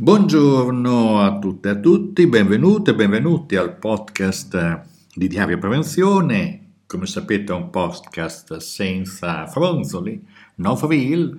[0.00, 4.82] Buongiorno a tutte e a tutti, benvenute e benvenuti al podcast
[5.12, 6.74] di Diario Prevenzione.
[6.86, 10.24] Come sapete è un podcast senza fronzoli,
[10.58, 11.36] no frill,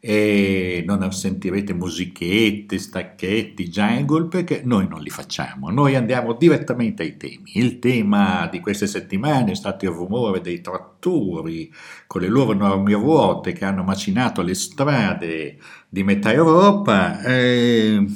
[0.00, 7.18] e non sentirete musichette, stacchetti, jungle perché noi non li facciamo, noi andiamo direttamente ai
[7.18, 7.52] temi.
[7.54, 11.70] Il tema di queste settimane è stato il rumore dei trattori
[12.06, 15.58] con le loro enormi ruote che hanno macinato le strade
[15.88, 17.22] di metà Europa.
[17.22, 18.06] Eh,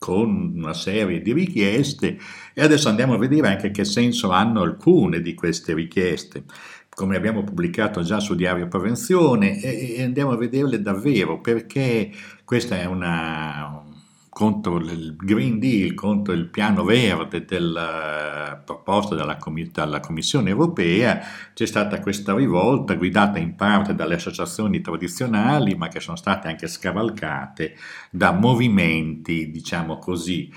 [0.00, 2.16] con una serie di richieste
[2.60, 6.44] e adesso andiamo a vedere anche che senso hanno alcune di queste richieste.
[6.90, 12.10] Come abbiamo pubblicato già su Diario Prevenzione, e, andiamo a vederle davvero, perché
[12.44, 13.82] questa è una
[14.28, 19.38] contro il Green Deal, contro il piano verde del, uh, proposto dalla,
[19.72, 21.20] dalla, Commissione europea,
[21.54, 26.68] c'è stata questa rivolta guidata in parte dalle associazioni tradizionali, ma che sono state anche
[26.68, 27.74] scavalcate
[28.10, 30.50] da movimenti, diciamo così,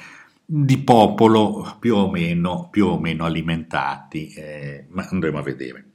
[0.46, 5.86] di popolo più o meno, più o meno alimentati, eh, ma andremo a vedere.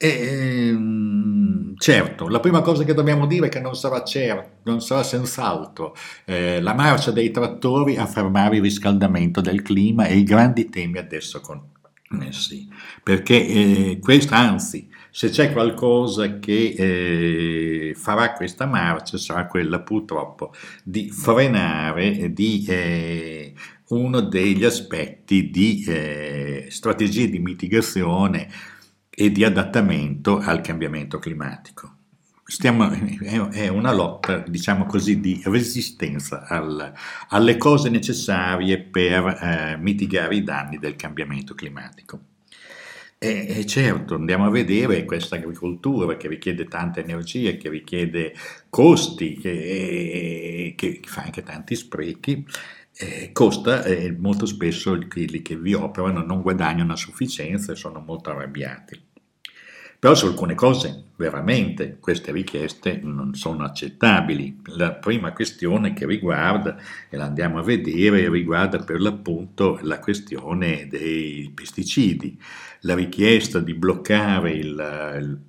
[0.00, 4.80] E, ehm, certo, la prima cosa che dobbiamo dire è che non sarà certo, non
[4.80, 10.22] sarà senz'altro eh, la marcia dei trattori a fermare il riscaldamento del clima e i
[10.22, 12.68] grandi temi adesso connessi,
[13.02, 20.52] perché eh, questa, anzi, se c'è qualcosa che eh, farà questa marcia sarà quella purtroppo
[20.84, 23.52] di frenare di eh,
[23.88, 28.48] uno degli aspetti di eh, strategie di mitigazione
[29.08, 31.94] e di adattamento al cambiamento climatico.
[32.44, 32.90] Stiamo,
[33.50, 36.92] è una lotta, diciamo così, di resistenza al,
[37.28, 42.20] alle cose necessarie per eh, mitigare i danni del cambiamento climatico.
[43.18, 48.32] E, e, certo, andiamo a vedere questa agricoltura che richiede tanta energia, che richiede
[48.70, 52.46] costi, che, che fa anche tanti sprechi,
[52.98, 58.00] eh, costa e molto spesso quelli che vi operano non guadagnano a sufficienza e sono
[58.00, 59.06] molto arrabbiati.
[60.00, 64.60] Però su alcune cose veramente queste richieste non sono accettabili.
[64.76, 66.76] La prima questione che riguarda,
[67.08, 72.40] e la andiamo a vedere, riguarda per l'appunto la questione dei pesticidi.
[72.82, 75.40] La richiesta di bloccare il, il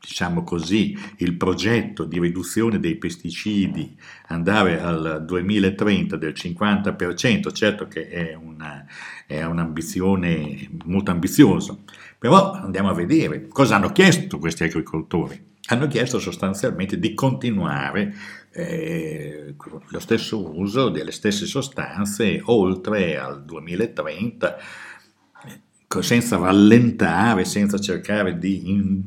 [0.00, 3.96] diciamo così, il progetto di riduzione dei pesticidi,
[4.28, 8.84] andare al 2030 del 50%, certo che è, una,
[9.26, 11.76] è un'ambizione molto ambiziosa,
[12.18, 15.48] però andiamo a vedere cosa hanno chiesto questi agricoltori.
[15.66, 18.12] Hanno chiesto sostanzialmente di continuare
[18.50, 19.54] eh,
[19.88, 24.56] lo stesso uso delle stesse sostanze oltre al 2030
[26.00, 29.02] senza rallentare, senza cercare di in,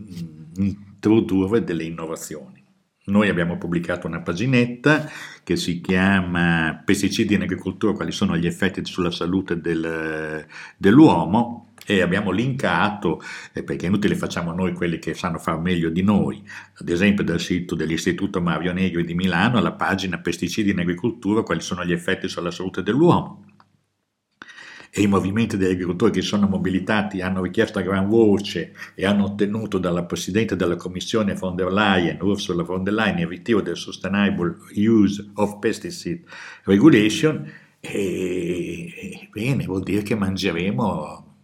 [0.57, 2.61] introdurre delle innovazioni.
[3.05, 5.09] Noi abbiamo pubblicato una paginetta
[5.43, 10.45] che si chiama Pesticidi in agricoltura, quali sono gli effetti sulla salute del,
[10.77, 13.21] dell'uomo e abbiamo linkato,
[13.51, 16.41] eh, perché è inutile facciamo noi quelli che sanno far meglio di noi,
[16.79, 21.59] ad esempio dal sito dell'Istituto Mario Negri di Milano, alla pagina Pesticidi in agricoltura, quali
[21.59, 23.52] sono gli effetti sulla salute dell'uomo
[24.95, 29.23] e i movimenti degli agricoltori che sono mobilitati hanno richiesto a gran voce e hanno
[29.23, 33.75] ottenuto dalla Presidente della Commissione von der Leyen, Ursula von der Leyen, il ritiro del
[33.75, 36.21] Sustainable Use of Pesticide
[36.65, 41.37] Regulation, e, bene, vuol dire che mangeremo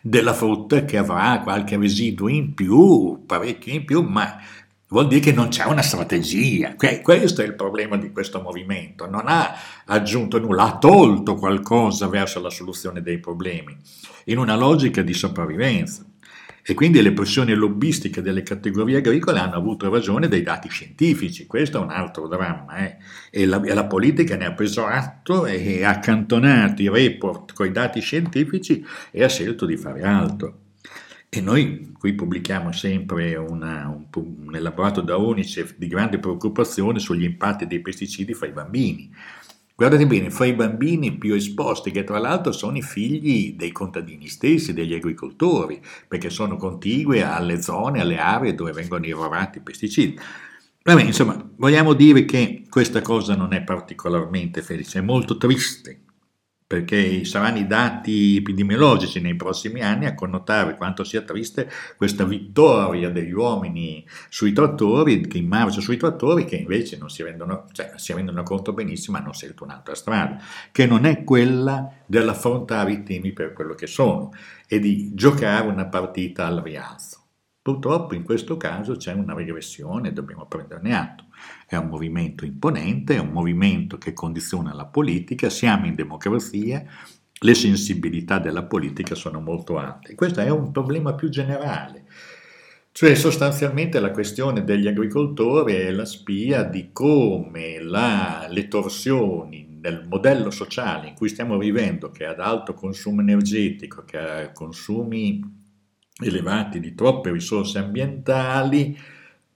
[0.00, 4.38] della frutta che avrà qualche residuo in più, parecchio in più, ma
[4.96, 6.74] Vuol dire che non c'è una strategia.
[6.74, 9.06] Questo è il problema di questo movimento.
[9.06, 13.76] Non ha aggiunto nulla, ha tolto qualcosa verso la soluzione dei problemi,
[14.24, 16.02] in una logica di sopravvivenza.
[16.62, 21.44] E quindi le pressioni lobbistiche delle categorie agricole hanno avuto ragione dei dati scientifici.
[21.44, 22.78] Questo è un altro dramma.
[22.78, 22.96] Eh?
[23.30, 27.66] E, la, e, la, politica ne ha preso atto e ha accantonato i report con
[27.66, 30.60] i dati scientifici e ha scelto di fare altro.
[31.28, 34.06] E noi qui pubblichiamo sempre una, un,
[34.46, 39.12] un, elaborato da Unicef di grande preoccupazione sugli impatti dei pesticidi fra i bambini.
[39.74, 44.28] Guardate bene, fra i bambini più esposti, che tra l'altro sono i figli dei contadini
[44.28, 50.18] stessi, degli agricoltori, perché sono contigue alle zone, alle aree dove vengono irrorati i pesticidi.
[50.82, 56.04] Vabbè, insomma, vogliamo dire che questa cosa non è particolarmente felice, è molto triste
[56.66, 63.08] perché saranno i dati epidemiologici nei prossimi anni a connotare quanto sia triste questa vittoria
[63.10, 67.92] degli uomini sui trattori, che in marcia sui trattori, che invece non si rendono, cioè,
[67.96, 70.38] si rendono conto benissimo, hanno scelto un'altra strada,
[70.72, 74.32] che non è quella dell'affrontare i temi per quello che sono
[74.66, 77.20] e di giocare una partita al rialzo.
[77.62, 81.25] Purtroppo in questo caso c'è una regressione, dobbiamo prenderne atto.
[81.66, 86.84] È un movimento imponente, è un movimento che condiziona la politica, siamo in democrazia,
[87.38, 90.14] le sensibilità della politica sono molto alte.
[90.14, 92.04] Questo è un problema più generale.
[92.92, 100.06] Cioè sostanzialmente la questione degli agricoltori è la spia di come la, le torsioni nel
[100.08, 105.42] modello sociale in cui stiamo vivendo, che è ad alto consumo energetico, che ha consumi
[106.24, 108.96] elevati di troppe risorse ambientali,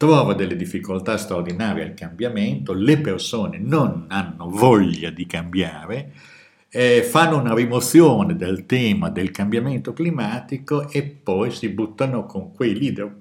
[0.00, 6.14] trova delle difficoltà straordinarie al cambiamento, le persone non hanno voglia di cambiare,
[6.70, 12.78] eh, fanno una rimozione del tema del cambiamento climatico e poi si buttano con quei
[12.78, 13.14] leader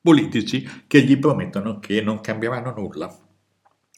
[0.00, 3.14] politici che gli promettono che non cambieranno nulla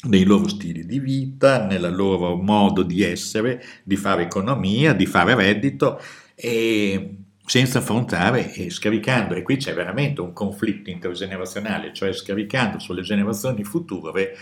[0.09, 5.37] nei loro stili di vita, nel loro modo di essere, di fare economia, di fare
[5.37, 6.01] reddito
[6.35, 13.03] e senza affrontare e scaricando, e qui c'è veramente un conflitto intergenerazionale, cioè scaricando sulle
[13.03, 14.37] generazioni future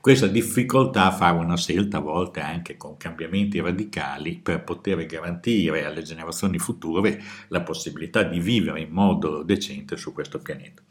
[0.00, 5.84] questa difficoltà a fare una scelta a volte anche con cambiamenti radicali per poter garantire
[5.84, 10.82] alle generazioni future la possibilità di vivere in modo decente su questo pianeta.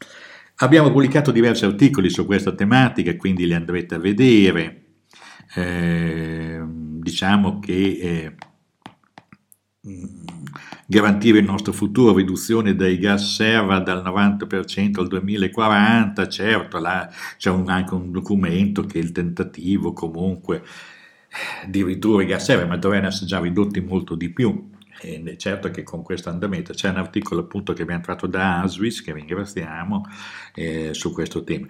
[0.56, 4.82] Abbiamo pubblicato diversi articoli su questa tematica, quindi li andrete a vedere.
[5.54, 8.34] Eh, diciamo che eh,
[10.90, 17.50] garantire il nostro futuro, riduzione dei gas serra dal 90% al 2040, certo là c'è
[17.50, 20.62] un, anche un documento che è il tentativo comunque
[21.66, 24.70] di ridurre i gas serra, ma dovrebbero essere già ridotti molto di più.
[25.00, 29.02] E certo che con questo andamento c'è un articolo appunto che abbiamo tratto da Aswis,
[29.02, 30.06] che ringraziamo,
[30.54, 31.66] eh, su questo tema.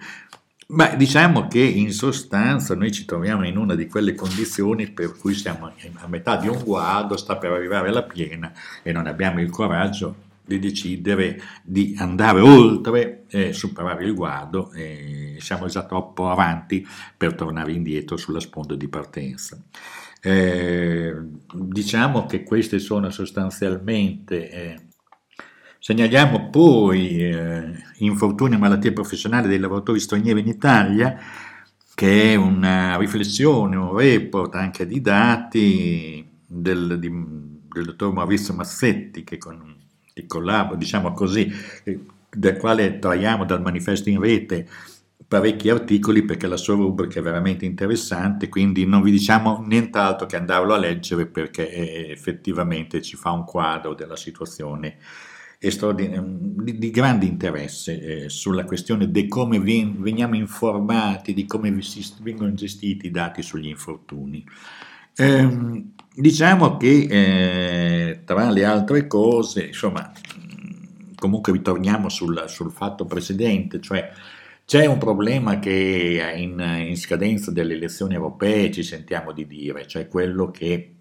[0.71, 5.33] Beh, diciamo che in sostanza noi ci troviamo in una di quelle condizioni per cui
[5.33, 9.49] siamo a metà di un guado, sta per arrivare alla piena e non abbiamo il
[9.49, 16.85] coraggio di decidere di andare oltre e superare il guado e siamo già troppo avanti
[17.17, 19.59] per tornare indietro sulla sponda di partenza.
[20.21, 21.15] Eh,
[21.51, 24.79] diciamo che queste sono sostanzialmente eh,
[25.81, 31.17] Segnaliamo poi eh, infortuni e malattie professionali dei lavoratori stranieri in Italia,
[31.95, 39.23] che è una riflessione, un report anche di dati del, di, del dottor Maurizio Massetti,
[39.23, 39.73] che, con,
[40.13, 41.49] che collabora, diciamo così,
[42.29, 44.67] del quale traiamo dal manifesto in rete
[45.29, 50.35] parecchi articoli perché la sua rubrica è veramente interessante, quindi non vi diciamo nient'altro che
[50.35, 54.97] andarlo a leggere perché eh, effettivamente ci fa un quadro della situazione
[55.59, 61.77] di, di, grande interesse eh, sulla questione di come vien, veniamo informati, di come
[62.21, 64.45] vengono gestiti i dati sugli infortuni.
[65.17, 65.83] Eh,
[66.15, 70.09] diciamo che eh, tra le altre cose, insomma,
[71.15, 74.09] comunque ritorniamo sul, sul fatto precedente, cioè
[74.63, 80.07] c'è un problema che in, in scadenza delle elezioni europee ci sentiamo di dire, cioè
[80.07, 80.93] quello che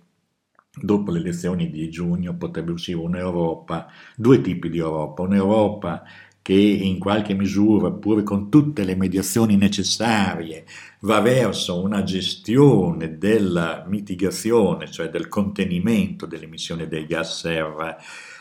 [0.72, 3.86] dopo le elezioni di giugno potrebbe uscire un'Europa,
[4.16, 6.02] due tipi di Europa, un'Europa
[6.48, 10.64] che in qualche misura, pur con tutte le mediazioni necessarie,
[11.00, 17.98] va verso una gestione della mitigazione, cioè del contenimento dell'emissione dei gas serra,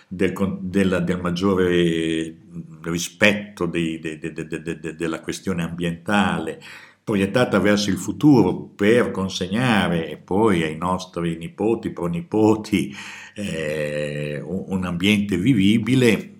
[0.08, 2.38] del, del, del maggiore
[2.84, 6.62] rispetto dei, de, de, de, della questione ambientale,
[7.07, 12.94] proiettata verso il futuro per consegnare poi ai nostri nipoti, pronipoti
[13.33, 16.33] eh, un ambiente vivibile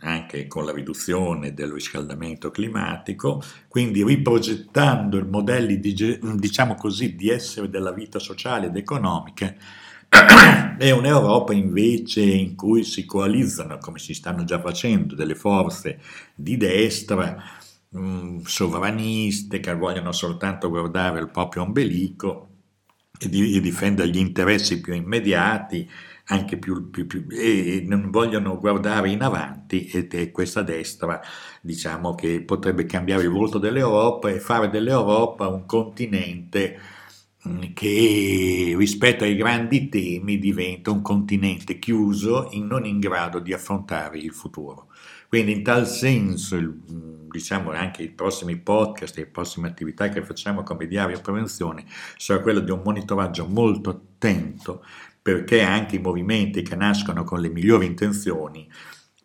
[0.00, 5.94] anche con la riduzione del riscaldamento climatico, quindi riprogettando i modelli di,
[6.34, 9.54] diciamo così, di essere della vita sociale ed economica,
[10.78, 16.00] è un'Europa invece in cui si coalizzano, come si stanno già facendo, delle forze
[16.34, 17.60] di destra
[18.44, 22.48] Sovraniste che vogliono soltanto guardare il proprio ombelico
[23.18, 25.88] e, di, e difendere gli interessi più immediati
[26.26, 31.20] anche più, più, più, e non vogliono guardare in avanti e, questa destra
[31.60, 36.78] diciamo che potrebbe cambiare il volto dell'Europa e fare dell'Europa un continente
[37.48, 43.52] mm, che rispetto ai grandi temi diventa un continente chiuso, in, non in grado di
[43.52, 44.88] affrontare il futuro.
[45.32, 46.78] Quindi in tal senso il,
[47.30, 51.86] diciamo anche i prossimi podcast e le prossime attività che facciamo come diario prevenzione
[52.18, 54.84] sarà quello di un monitoraggio molto attento
[55.22, 58.70] perché anche i movimenti che nascono con le migliori intenzioni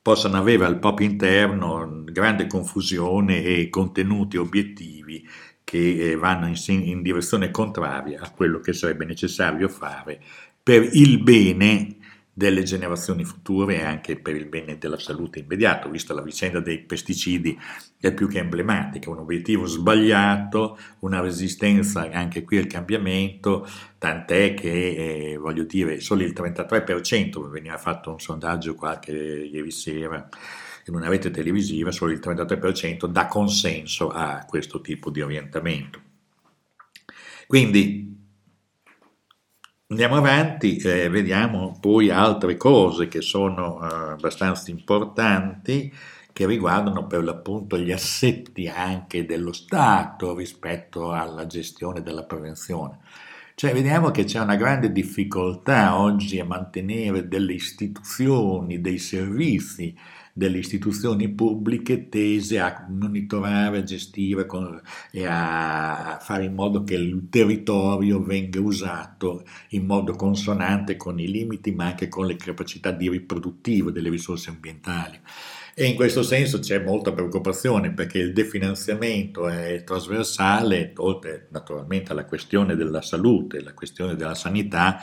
[0.02, 5.28] possano avere al proprio interno grande confusione e contenuti obiettivi
[5.66, 6.56] che eh, vanno in,
[6.88, 10.22] in direzione contraria a quello che sarebbe necessario fare
[10.64, 11.97] per il bene
[12.38, 16.78] delle generazioni future e anche per il bene della salute immediato, visto la vicenda dei
[16.78, 17.58] pesticidi
[18.00, 23.68] è più che emblematica, un obiettivo sbagliato, una resistenza anche qui al cambiamento,
[23.98, 30.30] tant'è che, eh, voglio dire, solo il 33%, veniva fatto un sondaggio qualche ieri sera
[30.86, 36.00] in una rete televisiva, solo il 33% dà consenso a questo tipo di orientamento.
[37.48, 38.17] Quindi
[39.90, 45.94] Andiamo avanti, eh, vediamo poi altre cose che sono eh, abbastanza importanti
[46.34, 53.00] che riguardano per l'appunto gli assetti anche dello Stato rispetto alla gestione della prevenzione.
[53.56, 59.98] Cioè vediamo che c'è una grande difficoltà oggi a mantenere delle istituzioni, dei servizi
[60.38, 64.80] delle istituzioni pubbliche tese a monitorare, a gestire con,
[65.12, 71.28] e a fare in modo che il territorio venga usato in modo consonante con i
[71.28, 75.20] limiti ma anche con le capacità di riproduttivo delle risorse ambientali.
[75.74, 82.26] E in questo senso c'è molta preoccupazione perché il definanziamento è trasversale, oltre naturalmente alla
[82.26, 85.00] questione della salute, la questione della sanità,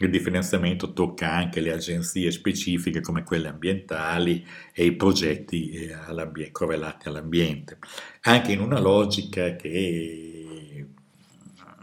[0.00, 7.08] il differenziamento tocca anche le agenzie specifiche come quelle ambientali e i progetti eh, correlati
[7.08, 7.78] all'ambiente,
[8.22, 10.37] anche in una logica che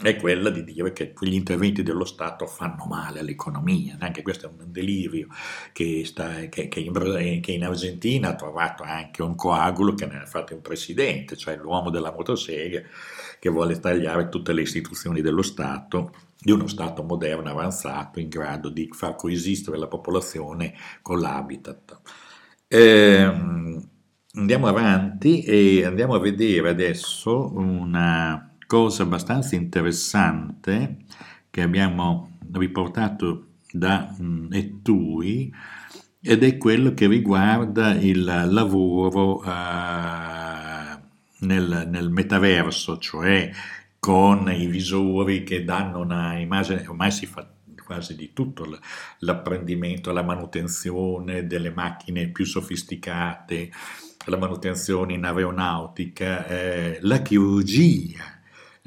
[0.02, 3.96] è quella di dire che gli interventi dello Stato fanno male all'economia.
[4.00, 5.28] Anche questo è un delirio
[5.72, 10.22] che, sta, che, che, in, che, in, Argentina ha trovato anche un coagulo che ne
[10.22, 12.82] ha fatto un presidente, cioè l'uomo della motosega
[13.40, 18.70] che vuole tagliare tutte le istituzioni dello Stato di uno Stato moderno, avanzato, in grado
[18.70, 22.00] di far coesistere la popolazione con l'habitat.
[22.68, 23.32] Eh,
[24.34, 30.98] andiamo avanti e andiamo a vedere adesso una cosa abbastanza interessante
[31.50, 35.54] che abbiamo riportato da um, Ettui
[36.22, 39.46] ed è quello che riguarda il lavoro uh,
[41.46, 43.52] nel, nel, metaverso, cioè
[44.00, 47.48] con i visori che danno una immagine, ormai si fa
[47.84, 48.66] quasi di tutto,
[49.20, 53.72] l'apprendimento, la manutenzione delle macchine più sofisticate,
[54.26, 58.35] la manutenzione in aeronautica, eh, la chirurgia,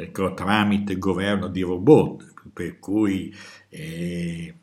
[0.00, 3.34] ecco, tramite governo di robot, per cui
[3.68, 4.54] eh,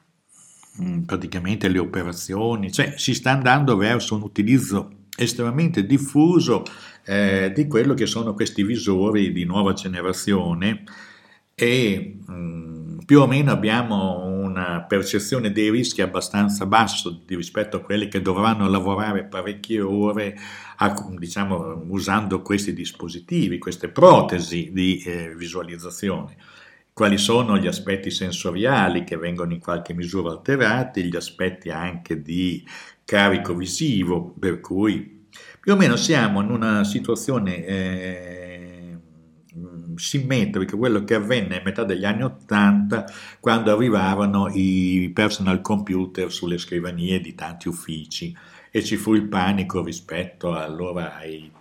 [0.82, 6.64] mm, praticamente le operazioni, cioè si sta andando verso un utilizzo estremamente diffuso
[7.06, 10.84] eh, di quello che sono questi visori di nuova generazione
[11.54, 14.24] e mh, mm, più o meno abbiamo
[14.56, 20.38] una percezione dei rischi abbastanza basso rispetto a quelli che dovranno lavorare parecchie ore
[20.78, 26.38] a, diciamo, usando questi dispositivi, queste protesi di eh, visualizzazione.
[26.94, 32.66] Quali sono gli aspetti sensoriali che vengono in qualche misura alterati, gli aspetti anche di
[33.04, 35.28] carico visivo, per cui
[35.60, 38.55] più o meno siamo in una situazione eh,
[39.98, 43.06] simmetrica, quello che avvenne a metà degli anni Ottanta,
[43.40, 48.36] quando arrivavano i personal computer sulle scrivanie di tanti uffici
[48.72, 51.52] e ci fu il panico rispetto allora ai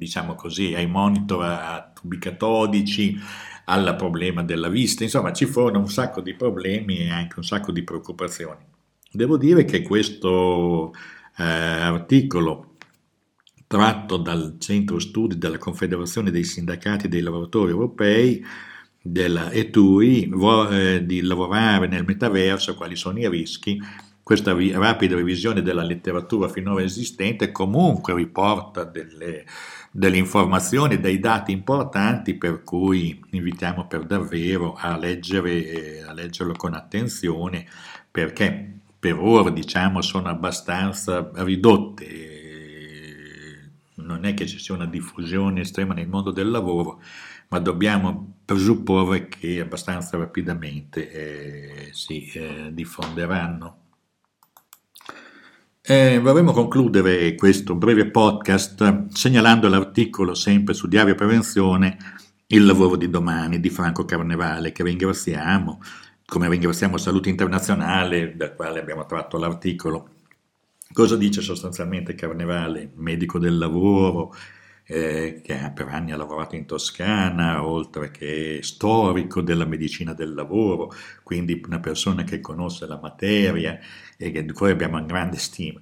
[0.00, 3.18] diciamo così, ai monitor a tubi catodici,
[3.66, 7.70] al problema della vista, insomma ci furono un sacco di problemi e anche un sacco
[7.70, 8.64] di preoccupazioni.
[9.12, 10.92] Devo dire che questo
[11.36, 12.69] eh, articolo
[13.70, 18.44] tratto dal centro studi della Confederazione dei Sindacati dei Lavoratori Europei
[19.00, 20.28] della ETUI
[20.72, 23.80] eh, di lavorare nel metaverso, quali sono i rischi,
[24.24, 29.44] questa rapida revisione della letteratura finora esistente comunque riporta delle
[29.92, 36.74] delle informazioni, dei dati importanti per cui invitiamo per davvero a, leggere, a leggerlo con
[36.74, 37.66] attenzione
[38.10, 42.39] perché per ora diciamo sono abbastanza ridotte
[44.10, 47.00] non è che ci sia una diffusione estrema nel mondo del lavoro,
[47.48, 53.76] ma dobbiamo presupporre che abbastanza rapidamente eh, si eh, diffonderanno.
[55.82, 61.96] Eh, vorremmo concludere questo breve podcast segnalando l'articolo sempre su Diario Prevenzione
[62.48, 65.80] Il lavoro di domani di Franco Carnevale che ringraziamo,
[66.26, 70.19] come ringraziamo Salute Internazionale dal quale abbiamo tratto l'articolo.
[70.92, 74.34] Cosa dice sostanzialmente Carnevale, medico del lavoro,
[74.84, 80.92] eh, che per anni ha lavorato in Toscana, oltre che storico della medicina del lavoro,
[81.22, 83.78] quindi una persona che conosce la materia
[84.16, 85.80] e di cui abbiamo una grande stima.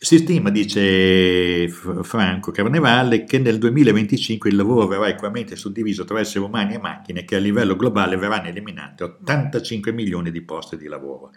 [0.00, 6.42] Si stima, dice Franco Carnevale, che nel 2025 il lavoro verrà equamente suddiviso tra esseri
[6.44, 11.32] umani e macchine, che a livello globale verranno eliminati 85 milioni di posti di lavoro.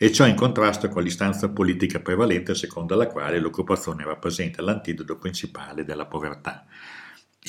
[0.00, 5.84] E ciò in contrasto con l'istanza politica prevalente secondo la quale l'occupazione rappresenta l'antidoto principale
[5.84, 6.64] della povertà.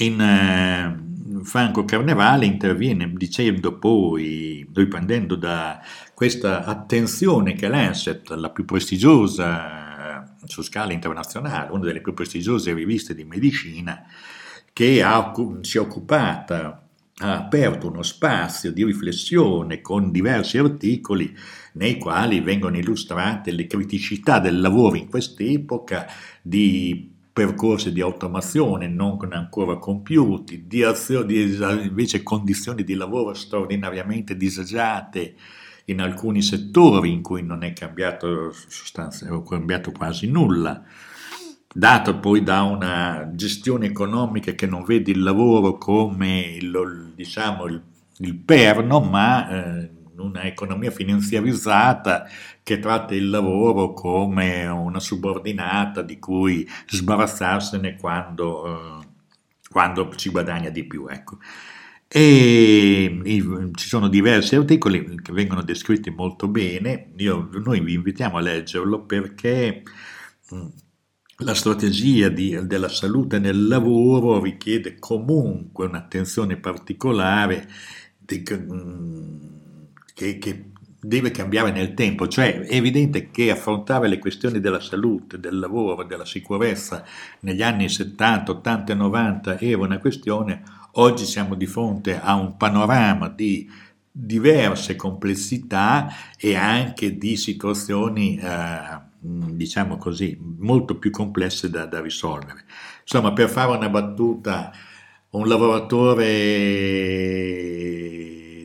[0.01, 5.79] In eh, Franco Carnevale interviene dicendo poi, riprendendo da
[6.15, 12.73] questa attenzione che l'Ancet, la più prestigiosa eh, su scala internazionale, una delle più prestigiose
[12.73, 14.03] riviste di medicina,
[14.73, 16.78] che ha, si è occupata
[17.21, 21.35] ha aperto uno spazio di riflessione con diversi articoli
[21.73, 26.07] nei quali vengono illustrate le criticità del lavoro in quest'epoca,
[26.41, 34.35] di percorsi di automazione non ancora compiuti, di, azione, di invece condizioni di lavoro straordinariamente
[34.35, 35.35] disagiate
[35.85, 40.83] in alcuni settori in cui non è cambiato, è cambiato quasi nulla
[41.73, 47.81] dato poi da una gestione economica che non vede il lavoro come il, diciamo, il,
[48.17, 52.25] il perno, ma eh, una economia finanziarizzata
[52.63, 59.07] che tratta il lavoro come una subordinata di cui sbarazzarsene quando, eh,
[59.69, 61.07] quando ci guadagna di più.
[61.07, 61.37] Ecco.
[62.07, 63.43] E, e,
[63.75, 69.03] ci sono diversi articoli che vengono descritti molto bene, Io, noi vi invitiamo a leggerlo
[69.03, 69.83] perché
[70.53, 70.67] mm,
[71.39, 77.67] la strategia di, della salute nel lavoro richiede comunque un'attenzione particolare
[78.17, 79.37] di, mm,
[80.13, 80.63] che, che,
[81.01, 86.03] deve cambiare nel tempo, cioè è evidente che affrontare le questioni della salute, del lavoro,
[86.03, 87.05] della sicurezza
[87.39, 90.61] negli anni 70, 80 e 90 era una questione,
[90.95, 93.71] oggi siamo di fronte a un panorama di
[94.11, 102.65] diverse complessità e anche di situazioni eh, diciamo così, molto più complesse da, da risolvere.
[103.01, 104.71] Insomma, per fare una battuta,
[105.31, 107.07] un lavoratore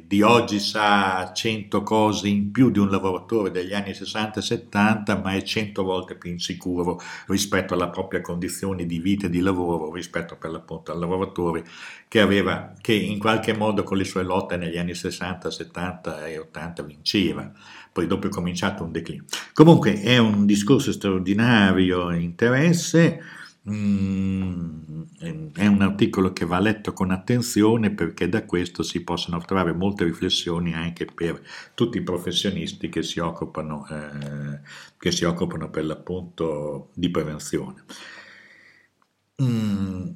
[0.07, 5.19] di oggi sa 100 cose in più di un lavoratore degli anni 60 e 70,
[5.19, 9.93] ma è 100 volte più insicuro rispetto alla propria condizione di vita e di lavoro,
[9.93, 11.65] rispetto per l'appunto al lavoratore
[12.07, 16.39] che aveva, che in qualche modo con le sue lotte negli anni 60, 70 e
[16.39, 17.53] 80 vinceva
[17.95, 19.23] poi dopo è cominciato un declino.
[19.53, 23.21] Comunque è un discorso straordinario interesse,
[23.71, 25.03] mm,
[25.55, 30.03] è un articolo che va letto con attenzione perché da questo si possono trovare molte
[30.03, 31.41] riflessioni anche per
[31.75, 34.59] tutti i professionisti che si occupano, eh,
[34.99, 37.85] che si occupano per l'appunto di prevenzione.
[39.41, 40.09] Mm,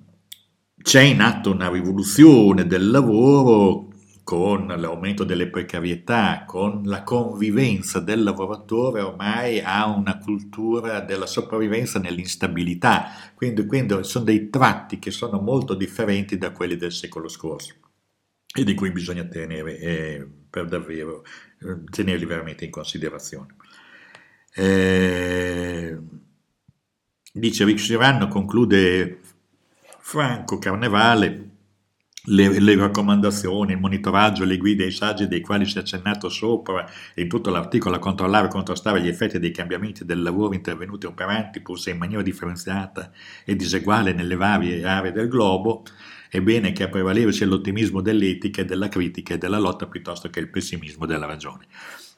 [0.83, 3.78] c'è in atto una rivoluzione del lavoro
[4.29, 11.99] con l'aumento delle precarietà, con la convivenza del lavoratore ormai ha una cultura della sopravvivenza
[11.99, 17.75] nell'instabilità, quindi, quindi sono dei tratti che sono molto differenti da quelli del secolo scorso
[18.55, 21.25] e di cui bisogna tenere eh, per davvero,
[21.63, 23.55] eh, tenerli veramente in considerazione.
[24.55, 25.99] Eh,
[27.33, 29.21] dice Ric Girano, conclude
[30.01, 31.49] Franco Carnevale,
[32.25, 36.85] le, le, raccomandazioni, il monitoraggio, le guide i saggi dei quali si è accennato sopra
[37.15, 41.11] in tutto l'articolo a controllare e contrastare gli effetti dei cambiamenti del lavoro intervenuti e
[41.11, 43.11] operanti, pur se in maniera differenziata
[43.45, 45.85] e diseguale nelle varie aree del globo,
[46.29, 50.29] è bene che a prevalere sia l'ottimismo dell'etica e della critica e della lotta piuttosto
[50.29, 51.67] che il pessimismo della ragione.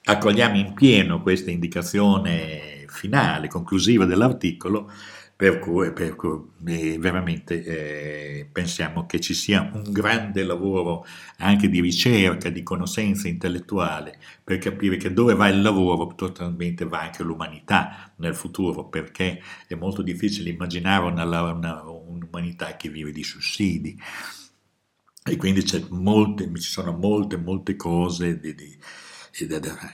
[0.02, 4.90] Accogliamo in pieno questa indicazione finale, conclusiva dell'articolo,
[5.36, 11.06] per cui, per cui eh, veramente eh, pensiamo che ci sia un grande lavoro
[11.38, 17.00] anche di ricerca, di conoscenza intellettuale per capire che dove va il lavoro totalmente va
[17.02, 23.22] anche l'umanità nel futuro, perché è molto difficile immaginare una, una, un'umanità che vive di
[23.22, 23.98] sussidi.
[25.24, 28.78] E quindi molte, ci sono molte, molte cose di, di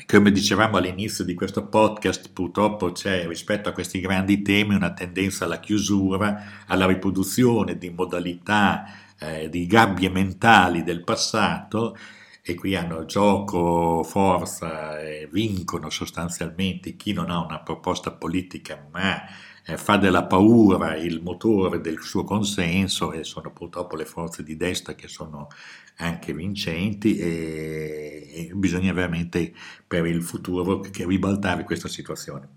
[0.07, 5.45] come dicevamo all'inizio di questo podcast, purtroppo c'è rispetto a questi grandi temi una tendenza
[5.45, 8.85] alla chiusura, alla riproduzione di modalità,
[9.19, 11.97] eh, di gabbie mentali del passato
[12.43, 19.21] e qui hanno gioco, forza e vincono sostanzialmente chi non ha una proposta politica ma
[19.67, 24.57] eh, fa della paura il motore del suo consenso e sono purtroppo le forze di
[24.57, 25.49] destra che sono
[25.97, 29.53] anche vincenti e, e bisogna veramente
[29.87, 32.49] per il futuro ribaltare questa situazione.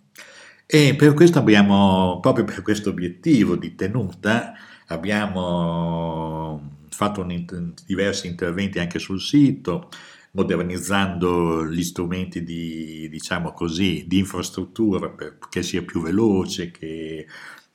[0.66, 4.54] E per questo abbiamo, proprio per questo obiettivo di tenuta,
[4.88, 9.90] abbiamo fatto un, diversi interventi anche sul sito,
[10.32, 17.26] modernizzando gli strumenti di, diciamo così, di infrastruttura perché sia più veloce, che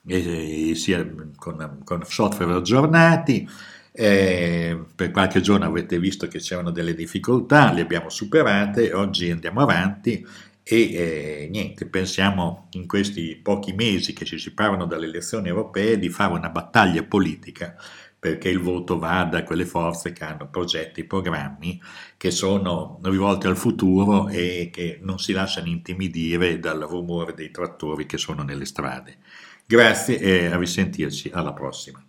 [0.07, 3.49] eh, sia con, con, software aggiornati.
[3.97, 9.61] Eh, per qualche giorno avete visto che c'erano delle difficoltà, le abbiamo superate, oggi andiamo
[9.61, 10.27] avanti
[10.67, 16.09] e eh, niente, pensiamo in questi pochi mesi che ci separano dalle elezioni europee di
[16.09, 17.77] fare una battaglia politica
[18.25, 21.79] perché il voto vada a quelle forze che hanno progetti programmi
[22.17, 28.07] che sono rivolti al futuro e che non si lasciano intimidire dal rumore dei trattori
[28.07, 29.19] che sono nelle strade.
[29.67, 32.03] Grazie e a risentirci alla prossima.